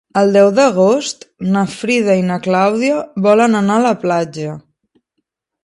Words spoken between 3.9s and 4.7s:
platja.